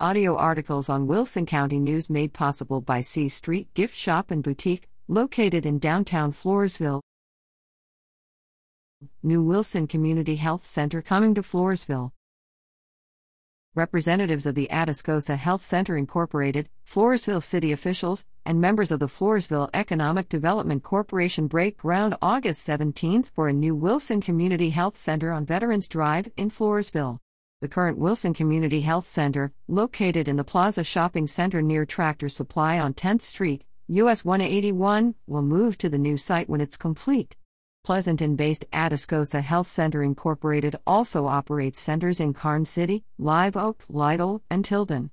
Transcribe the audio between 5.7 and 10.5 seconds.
downtown Floresville. New Wilson Community